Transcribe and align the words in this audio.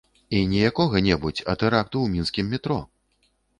І 0.37 0.37
не 0.53 0.61
якога-небудзь, 0.69 1.43
а 1.53 1.55
тэракту 1.65 1.95
ў 2.03 2.07
мінскім 2.17 2.53
метро! 2.57 2.81